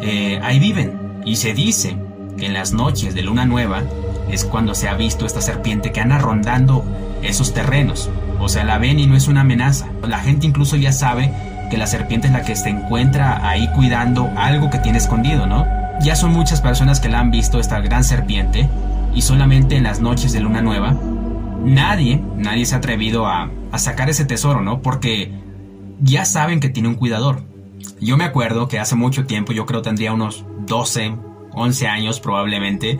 Eh, 0.00 0.38
ahí 0.42 0.58
viven 0.58 1.20
y 1.24 1.36
se 1.36 1.54
dice 1.54 1.96
que 2.38 2.46
en 2.46 2.52
las 2.52 2.72
noches 2.72 3.14
de 3.14 3.22
luna 3.22 3.46
nueva 3.46 3.82
es 4.30 4.44
cuando 4.44 4.74
se 4.74 4.88
ha 4.88 4.94
visto 4.94 5.26
esta 5.26 5.40
serpiente 5.40 5.92
que 5.92 6.00
anda 6.00 6.18
rondando 6.18 6.84
esos 7.22 7.54
terrenos. 7.54 8.10
O 8.40 8.48
sea, 8.48 8.64
la 8.64 8.78
ven 8.78 8.98
y 8.98 9.06
no 9.06 9.16
es 9.16 9.28
una 9.28 9.42
amenaza. 9.42 9.86
La 10.06 10.18
gente 10.18 10.46
incluso 10.46 10.76
ya 10.76 10.92
sabe 10.92 11.32
que 11.70 11.78
la 11.78 11.86
serpiente 11.86 12.26
es 12.26 12.32
la 12.32 12.42
que 12.42 12.56
se 12.56 12.68
encuentra 12.68 13.48
ahí 13.48 13.68
cuidando 13.68 14.30
algo 14.36 14.70
que 14.70 14.78
tiene 14.78 14.98
escondido, 14.98 15.46
¿no? 15.46 15.66
Ya 16.00 16.16
son 16.16 16.32
muchas 16.32 16.60
personas 16.60 17.00
que 17.00 17.08
la 17.08 17.20
han 17.20 17.30
visto 17.30 17.58
esta 17.58 17.80
gran 17.80 18.04
serpiente 18.04 18.68
y 19.14 19.22
solamente 19.22 19.76
en 19.76 19.84
las 19.84 20.00
noches 20.00 20.32
de 20.32 20.40
luna 20.40 20.60
nueva 20.60 20.96
nadie, 21.64 22.22
nadie 22.36 22.66
se 22.66 22.74
ha 22.74 22.78
atrevido 22.78 23.26
a, 23.26 23.50
a 23.72 23.78
sacar 23.78 24.10
ese 24.10 24.24
tesoro, 24.24 24.60
¿no? 24.60 24.82
Porque 24.82 25.32
ya 26.00 26.24
saben 26.24 26.60
que 26.60 26.68
tiene 26.68 26.88
un 26.88 26.94
cuidador. 26.94 27.42
Yo 28.00 28.16
me 28.16 28.24
acuerdo 28.24 28.68
que 28.68 28.78
hace 28.78 28.94
mucho 28.94 29.26
tiempo, 29.26 29.52
yo 29.52 29.66
creo 29.66 29.82
tendría 29.82 30.12
unos 30.12 30.44
12, 30.66 31.16
11 31.52 31.86
años 31.88 32.20
probablemente, 32.20 32.98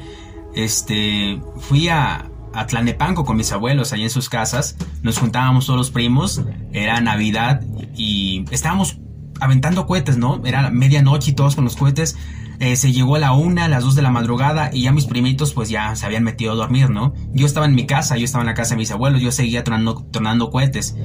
este, 0.55 1.41
fui 1.59 1.89
a, 1.89 2.31
a 2.55 2.67
Tlanepanco 2.67 3.25
con 3.25 3.37
mis 3.37 3.53
abuelos 3.53 3.93
ahí 3.93 4.03
en 4.03 4.11
sus 4.11 4.29
casas. 4.29 4.77
Nos 5.03 5.19
juntábamos 5.19 5.67
todos 5.67 5.79
los 5.79 5.91
primos, 5.91 6.43
era 6.73 7.01
Navidad 7.01 7.63
y 7.97 8.45
estábamos 8.51 8.99
aventando 9.41 9.87
cohetes, 9.87 10.17
¿no? 10.17 10.41
Era 10.45 10.71
medianoche 10.71 11.33
y 11.33 11.35
todos 11.35 11.55
con 11.55 11.65
los 11.65 11.77
cohetes. 11.77 12.17
Eh, 12.61 12.77
se 12.77 12.93
llegó 12.93 13.17
a 13.17 13.19
la 13.19 13.33
una, 13.33 13.65
a 13.65 13.69
las 13.69 13.83
dos 13.83 13.95
de 13.95 14.03
la 14.03 14.11
madrugada 14.11 14.71
y 14.73 14.83
ya 14.83 14.93
mis 14.93 15.07
primitos 15.07 15.53
pues 15.53 15.69
ya 15.69 15.97
se 15.97 16.07
habían 16.07 16.23
metido 16.23 16.53
a 16.53 16.55
dormir, 16.55 16.91
¿no? 16.91 17.13
Yo 17.33 17.47
estaba 17.47 17.67
en 17.67 17.75
mi 17.75 17.87
casa, 17.87 18.17
yo 18.17 18.25
estaba 18.25 18.43
en 18.43 18.47
la 18.47 18.55
casa 18.55 18.75
de 18.75 18.79
mis 18.79 18.91
abuelos, 18.91 19.21
yo 19.21 19.33
seguía 19.33 19.65
tronando, 19.65 20.07
tronando 20.11 20.51
cohetes. 20.51 20.97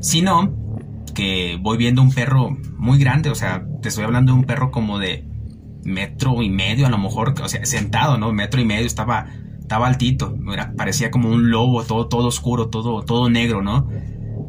Si 0.00 0.22
no, 0.22 0.54
que 1.14 1.58
voy 1.60 1.76
viendo 1.76 2.02
un 2.02 2.12
perro 2.12 2.56
muy 2.76 2.98
grande, 2.98 3.30
o 3.30 3.34
sea, 3.34 3.64
te 3.80 3.88
estoy 3.88 4.04
hablando 4.04 4.32
de 4.32 4.38
un 4.38 4.44
perro 4.44 4.70
como 4.70 4.98
de 4.98 5.26
metro 5.84 6.42
y 6.42 6.50
medio 6.50 6.86
a 6.86 6.90
lo 6.90 6.98
mejor, 6.98 7.34
o 7.42 7.48
sea, 7.48 7.64
sentado, 7.64 8.18
¿no? 8.18 8.32
Metro 8.32 8.60
y 8.60 8.64
medio, 8.64 8.86
estaba, 8.86 9.26
estaba 9.68 9.86
altito, 9.86 10.34
parecía 10.78 11.10
como 11.10 11.28
un 11.28 11.50
lobo, 11.50 11.82
todo, 11.84 12.08
todo 12.08 12.28
oscuro, 12.28 12.68
todo, 12.68 13.02
todo 13.02 13.28
negro, 13.28 13.62
¿no? 13.62 13.86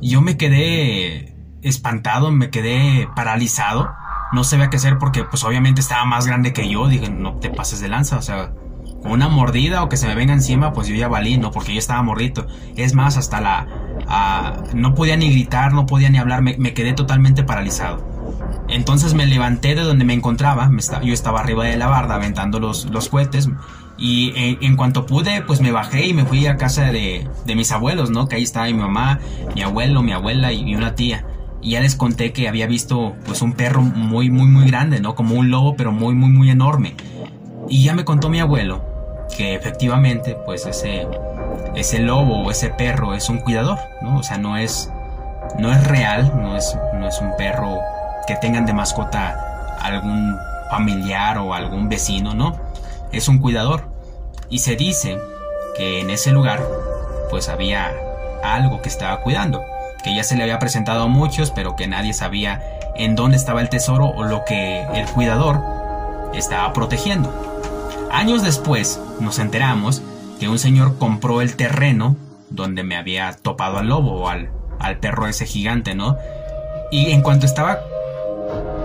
Yo 0.02 0.22
me 0.22 0.38
quedé 0.38 1.36
espantado, 1.62 2.32
me 2.32 2.50
quedé 2.50 3.10
paralizado, 3.18 3.90
no 4.32 4.46
sabía 4.46 4.70
qué 4.70 4.78
hacer 4.78 4.98
porque 4.98 5.26
pues 5.26 5.44
obviamente 5.44 5.82
estaba 5.82 6.06
más 6.06 6.26
grande 6.26 6.54
que 6.54 6.70
yo, 6.70 6.88
dije, 6.88 7.10
no 7.10 7.34
te 7.34 7.50
pases 7.50 7.82
de 7.82 7.90
lanza, 7.90 8.18
o 8.18 8.22
sea, 8.22 8.54
una 9.04 9.28
mordida 9.28 9.84
o 9.84 9.90
que 9.90 9.98
se 9.98 10.08
me 10.08 10.16
venga 10.16 10.32
encima, 10.32 10.72
pues 10.72 10.88
yo 10.88 10.96
ya 10.96 11.10
valí, 11.10 11.38
¿no? 11.38 11.52
Porque 11.52 11.74
yo 11.74 11.80
estaba 11.80 12.02
morrito. 12.02 12.48
Es 12.78 12.94
más, 12.94 13.18
hasta 13.18 13.42
la... 13.42 13.68
no 14.74 14.96
podía 14.96 15.18
ni 15.18 15.30
gritar, 15.32 15.74
no 15.74 15.86
podía 15.86 16.10
ni 16.10 16.18
hablar, 16.18 16.42
me, 16.42 16.56
me 16.58 16.74
quedé 16.74 16.94
totalmente 16.94 17.44
paralizado. 17.44 18.08
Entonces 18.70 19.16
me 19.16 19.26
levanté 19.26 19.76
de 19.76 19.82
donde 19.82 20.06
me 20.06 20.14
encontraba, 20.14 20.72
yo 21.04 21.14
estaba 21.14 21.42
arriba 21.42 21.66
de 21.66 21.76
la 21.76 21.88
barda 21.88 22.16
aventando 22.16 22.62
los, 22.62 22.86
los 22.86 23.10
cohetes 23.10 23.50
y 24.00 24.34
en, 24.62 24.78
cuanto 24.78 25.06
pude 25.06 25.42
pues 25.42 25.60
me 25.60 25.72
bajé 25.72 26.08
y 26.08 26.14
me 26.14 26.26
fui 26.26 26.46
a 26.48 26.56
casa 26.56 26.86
de, 26.86 27.28
de, 27.46 27.56
mis 27.56 27.72
abuelos, 27.72 28.10
¿no? 28.10 28.28
Que 28.28 28.38
ahí 28.38 28.44
estaba 28.44 28.66
mi 28.68 28.74
mamá, 28.74 29.20
mi 29.56 29.62
abuelo, 29.62 30.02
mi 30.02 30.14
abuela 30.14 30.54
y, 30.54 30.74
una 30.76 30.96
tía. 30.96 31.26
Y 31.62 31.72
ya 31.72 31.82
les 31.82 31.96
conté 31.96 32.32
que 32.32 32.48
había 32.48 32.66
visto 32.68 33.14
pues 33.26 33.42
un 33.42 33.54
perro 33.54 33.82
muy 33.82 34.30
muy 34.30 34.48
muy 34.48 34.66
grande, 34.68 35.02
¿no? 35.02 35.16
Como 35.16 35.36
un 35.36 35.52
lobo 35.52 35.76
pero 35.76 35.92
muy 35.92 36.16
muy 36.16 36.30
muy 36.30 36.50
enorme. 36.50 36.96
Y 37.68 37.84
ya 37.84 37.94
me 37.94 38.06
contó 38.06 38.30
mi 38.30 38.40
abuelo 38.40 38.86
que 39.36 39.56
efectivamente 39.56 40.38
pues 40.46 40.66
ese 40.66 41.06
ese 41.76 42.00
lobo 42.00 42.44
o 42.44 42.52
ese 42.52 42.70
perro 42.70 43.14
es 43.14 43.30
un 43.30 43.40
cuidador, 43.40 43.78
¿no? 44.02 44.20
O 44.20 44.24
sea, 44.24 44.38
no 44.38 44.56
es 44.56 44.90
no 45.60 45.74
es 45.74 45.86
real, 45.86 46.32
no 46.42 46.56
es 46.56 46.78
no 46.94 47.08
es 47.08 47.20
un 47.20 47.36
perro 47.38 47.80
que 48.26 48.36
tengan 48.36 48.66
de 48.66 48.74
mascota 48.74 49.78
algún 49.82 50.38
familiar 50.70 51.38
o 51.40 51.54
algún 51.54 51.90
vecino, 51.90 52.34
¿no? 52.34 52.56
Es 53.12 53.28
un 53.28 53.40
cuidador. 53.40 53.89
Y 54.50 54.60
se 54.60 54.76
dice 54.76 55.20
que 55.76 56.00
en 56.00 56.10
ese 56.10 56.32
lugar 56.32 56.64
pues 57.30 57.50
había 57.50 57.94
algo 58.44 58.82
que 58.82 58.90
estaba 58.90 59.22
cuidando, 59.22 59.64
que 60.04 60.16
ya 60.16 60.24
se 60.24 60.36
le 60.36 60.44
había 60.44 60.60
presentado 60.60 61.04
a 61.04 61.08
muchos, 61.08 61.52
pero 61.52 61.76
que 61.76 61.88
nadie 61.88 62.14
sabía 62.14 62.64
en 62.96 63.16
dónde 63.16 63.38
estaba 63.38 63.62
el 63.62 63.70
tesoro 63.70 64.06
o 64.08 64.24
lo 64.24 64.44
que 64.46 64.82
el 64.94 65.06
cuidador 65.08 65.62
estaba 66.34 66.74
protegiendo. 66.74 67.32
Años 68.12 68.42
después 68.42 69.00
nos 69.20 69.40
enteramos 69.40 70.02
que 70.40 70.50
un 70.50 70.58
señor 70.58 70.98
compró 70.98 71.42
el 71.42 71.56
terreno 71.56 72.16
donde 72.50 72.84
me 72.84 72.98
había 72.98 73.34
topado 73.34 73.78
al 73.78 73.88
lobo 73.88 74.24
o 74.24 74.30
al, 74.30 74.50
al 74.80 74.98
perro 74.98 75.28
ese 75.28 75.46
gigante, 75.46 75.94
¿no? 75.94 76.18
Y 76.92 77.12
en 77.12 77.22
cuanto 77.22 77.46
estaba 77.46 77.80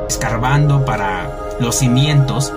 escarbando 0.09 0.85
para 0.85 1.31
los 1.59 1.77
cimientos, 1.77 2.53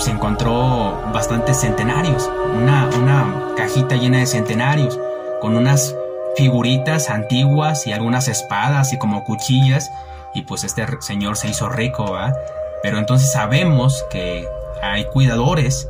se 0.00 0.10
encontró 0.10 0.98
bastantes 1.12 1.60
centenarios, 1.60 2.30
una, 2.56 2.88
una 2.98 3.54
cajita 3.56 3.96
llena 3.96 4.18
de 4.18 4.26
centenarios, 4.26 4.98
con 5.40 5.56
unas 5.56 5.94
figuritas 6.36 7.10
antiguas 7.10 7.86
y 7.86 7.92
algunas 7.92 8.28
espadas 8.28 8.92
y 8.92 8.98
como 8.98 9.24
cuchillas, 9.24 9.90
y 10.34 10.42
pues 10.42 10.64
este 10.64 10.86
señor 11.00 11.36
se 11.36 11.48
hizo 11.48 11.68
rico, 11.68 12.12
¿va? 12.12 12.34
Pero 12.82 12.98
entonces 12.98 13.30
sabemos 13.30 14.04
que 14.10 14.48
hay 14.82 15.04
cuidadores 15.04 15.88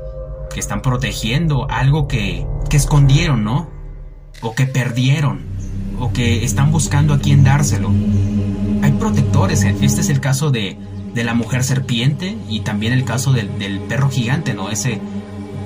que 0.53 0.59
están 0.59 0.83
protegiendo 0.83 1.69
algo 1.71 2.09
que, 2.09 2.47
que 2.69 2.77
escondieron, 2.77 3.45
¿no? 3.45 3.71
O 4.43 4.55
que 4.55 4.67
perdieron, 4.67 5.47
o 6.01 6.13
que 6.13 6.45
están 6.45 6.73
buscando 6.73 7.15
a 7.15 7.19
quién 7.19 7.45
dárselo. 7.45 7.91
Hay 8.83 8.93
protectores, 8.93 9.63
este 9.63 9.87
es 10.01 10.09
el 10.09 10.21
caso 10.21 10.51
de, 10.51 10.79
de 11.15 11.25
la 11.25 11.35
mujer 11.35 11.65
serpiente 11.65 12.37
y 12.49 12.61
también 12.61 12.93
el 12.93 13.05
caso 13.05 13.33
del, 13.33 13.49
perro 13.89 14.11
gigante, 14.11 14.55
¿no? 14.55 14.71
Ese, 14.71 15.01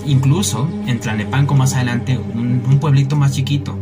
incluso 0.06 0.68
en 0.86 1.00
Tlanepanco 1.00 1.54
más 1.54 1.74
adelante, 1.74 2.18
un, 2.18 2.78
pueblito 2.80 3.16
más 3.16 3.32
chiquito, 3.32 3.78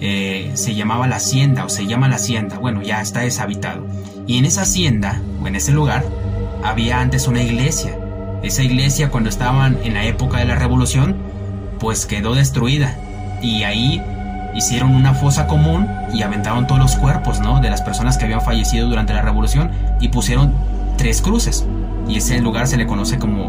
eh, 0.00 0.50
se 0.54 0.74
llamaba 0.74 1.06
la 1.06 1.16
hacienda 1.16 1.64
o 1.64 1.68
se 1.68 1.86
llama 1.86 2.08
la 2.08 2.16
hacienda, 2.16 2.58
bueno, 2.58 2.82
ya 2.82 3.00
está 3.00 3.20
deshabitado. 3.20 3.86
Y 4.26 4.38
en 4.38 4.44
esa 4.44 4.62
hacienda 4.62 5.20
o 5.42 5.46
en 5.46 5.56
ese 5.56 5.72
lugar 5.72 6.04
había 6.64 7.00
antes 7.00 7.28
una 7.28 7.42
iglesia. 7.42 7.98
Esa 8.42 8.62
iglesia 8.62 9.10
cuando 9.10 9.28
estaban 9.28 9.78
en 9.84 9.94
la 9.94 10.04
época 10.04 10.38
de 10.38 10.46
la 10.46 10.56
revolución, 10.56 11.16
pues 11.78 12.06
quedó 12.06 12.34
destruida. 12.34 12.98
Y 13.40 13.64
ahí 13.64 14.00
hicieron 14.54 14.94
una 14.94 15.14
fosa 15.14 15.46
común 15.46 15.88
y 16.12 16.22
aventaron 16.22 16.66
todos 16.66 16.80
los 16.80 16.96
cuerpos, 16.96 17.40
¿no? 17.40 17.60
De 17.60 17.70
las 17.70 17.82
personas 17.82 18.18
que 18.18 18.24
habían 18.24 18.42
fallecido 18.42 18.88
durante 18.88 19.14
la 19.14 19.22
revolución 19.22 19.70
y 20.00 20.08
pusieron 20.08 20.54
tres 21.02 21.20
cruces. 21.20 21.66
Y 22.08 22.18
ese 22.18 22.40
lugar 22.40 22.68
se 22.68 22.76
le 22.76 22.86
conoce 22.86 23.18
como 23.18 23.46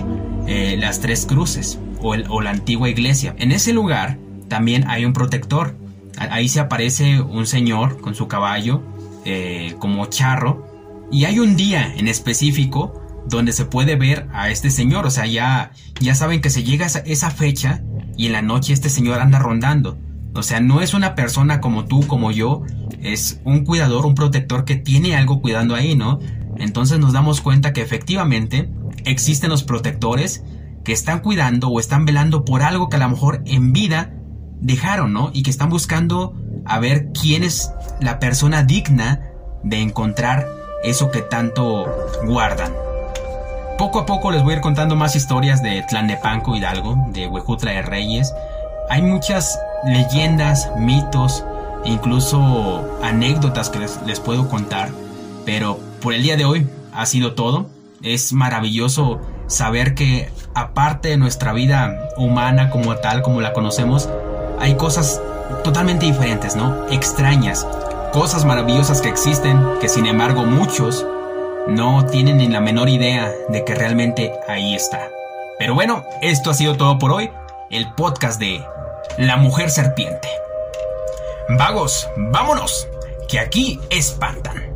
eh, 0.48 0.76
las 0.80 1.02
tres 1.02 1.28
cruces 1.28 1.78
o, 2.02 2.16
el, 2.16 2.26
o 2.30 2.42
la 2.42 2.50
antigua 2.50 2.90
iglesia. 2.90 3.36
En 3.38 3.52
ese 3.52 3.74
lugar 3.74 4.18
también 4.48 4.90
hay 4.90 5.06
un 5.06 5.14
protector. 5.14 5.76
Ahí 6.18 6.50
se 6.50 6.60
aparece 6.60 7.22
un 7.22 7.46
señor 7.46 8.02
con 8.02 8.16
su 8.16 8.28
caballo 8.28 8.82
eh, 9.24 9.76
como 9.78 10.08
charro. 10.08 10.68
Y 11.12 11.26
hay 11.26 11.38
un 11.38 11.56
día 11.56 11.94
en 11.96 12.08
específico 12.08 13.00
donde 13.30 13.52
se 13.52 13.66
puede 13.66 13.98
ver 13.98 14.28
a 14.34 14.50
este 14.50 14.72
señor. 14.72 15.06
O 15.06 15.12
sea, 15.12 15.28
ya, 15.28 15.74
ya 16.02 16.16
saben 16.16 16.42
que 16.42 16.50
se 16.50 16.64
llega 16.64 16.88
a 16.88 17.00
esa 17.06 17.30
fecha 17.30 17.84
y 18.18 18.26
en 18.26 18.32
la 18.32 18.42
noche 18.42 18.74
este 18.74 18.90
señor 18.90 19.22
anda 19.22 19.38
rondando. 19.38 20.00
O 20.34 20.42
sea, 20.42 20.60
no 20.60 20.82
es 20.82 20.96
una 20.96 21.14
persona 21.14 21.62
como 21.62 21.86
tú, 21.86 22.08
como 22.08 22.32
yo, 22.32 22.64
es 23.04 23.42
un 23.44 23.64
cuidador, 23.64 24.08
un 24.08 24.16
protector 24.16 24.66
que 24.66 24.76
tiene 24.76 25.16
algo 25.16 25.40
cuidando 25.40 25.76
ahí, 25.76 25.96
¿no? 25.96 26.18
Entonces 26.64 27.00
nos 27.00 27.14
damos 27.14 27.42
cuenta 27.42 27.74
que 27.74 27.82
efectivamente 27.82 28.70
existen 29.06 29.50
los 29.50 29.64
protectores 29.64 30.44
que 30.84 30.94
están 30.94 31.20
cuidando 31.20 31.70
o 31.70 31.80
están 31.80 32.06
velando 32.06 32.46
por 32.46 32.62
algo 32.62 32.90
que 32.90 32.98
a 32.98 33.00
lo 33.00 33.10
mejor 33.10 33.42
en 33.46 33.74
vida 33.74 34.14
dejaron, 34.60 35.14
¿no? 35.14 35.30
Y 35.34 35.44
que 35.44 35.50
están 35.50 35.70
buscando 35.70 36.34
a 36.66 36.80
ver 36.80 37.10
quién 37.14 37.44
es 37.44 37.72
la 38.00 38.20
persona 38.20 38.64
digna 38.64 39.30
de 39.64 39.82
encontrar 39.82 40.48
eso 40.84 41.12
que 41.12 41.22
tanto 41.22 41.86
guardan. 42.26 42.72
Poco 43.78 44.00
a 44.00 44.06
poco 44.06 44.32
les 44.32 44.44
voy 44.44 44.54
a 44.54 44.56
ir 44.58 44.62
contando 44.62 44.96
más 44.96 45.16
historias 45.16 45.64
de 45.64 45.84
Tlanepanco 45.90 46.56
Hidalgo, 46.56 47.08
de 47.12 47.28
Huejutla 47.28 47.72
de 47.72 47.82
Reyes. 47.82 48.34
Hay 48.90 49.02
muchas 49.02 49.60
leyendas, 49.86 50.70
mitos, 50.78 51.44
incluso 51.86 53.00
anécdotas 53.02 53.70
que 53.70 53.80
les 53.80 54.20
puedo 54.20 54.48
contar, 54.48 54.90
pero 55.46 55.80
por 56.04 56.14
el 56.14 56.22
día 56.22 56.36
de 56.36 56.44
hoy 56.44 56.68
ha 56.94 57.06
sido 57.06 57.34
todo. 57.34 57.68
Es 58.04 58.34
maravilloso 58.34 59.22
saber 59.48 59.96
que 59.96 60.30
aparte 60.54 61.08
de 61.10 61.18
nuestra 61.18 61.54
vida 61.54 62.10
humana 62.18 62.70
como 62.70 62.98
tal, 62.98 63.22
como 63.22 63.40
la 63.40 63.54
conocemos, 63.54 64.10
hay 64.60 64.76
cosas 64.76 65.22
totalmente 65.64 66.06
diferentes, 66.06 66.58
¿no? 66.58 66.88
Extrañas, 66.90 67.66
cosas 68.12 68.44
maravillosas 68.44 69.02
que 69.02 69.08
existen, 69.08 69.58
que 69.80 69.88
sin 69.88 70.06
embargo 70.06 70.44
muchos 70.44 71.06
no 71.68 72.06
tienen 72.06 72.38
ni 72.38 72.50
la 72.50 72.60
menor 72.60 72.90
idea 72.90 73.32
de 73.48 73.64
que 73.64 73.74
realmente 73.74 74.34
ahí 74.50 74.76
está. 74.76 75.08
Pero 75.58 75.74
bueno, 75.74 76.04
esto 76.22 76.52
ha 76.52 76.54
sido 76.54 76.76
todo 76.76 77.00
por 77.00 77.14
hoy, 77.14 77.30
el 77.72 77.94
podcast 77.94 78.40
de 78.42 78.62
La 79.18 79.38
Mujer 79.38 79.70
Serpiente. 79.70 80.28
Vagos, 81.48 82.10
vámonos, 82.18 82.90
que 83.30 83.40
aquí 83.40 83.80
espantan. 83.90 84.73